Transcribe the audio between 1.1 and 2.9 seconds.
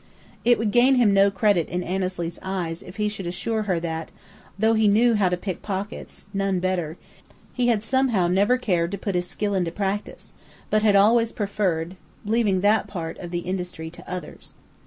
no credit in Annesley's eyes